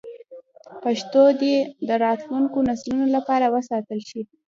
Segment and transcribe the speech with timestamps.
[0.83, 1.55] پښتو دې
[1.87, 4.21] د راتلونکو نسلونو لپاره وساتل شي.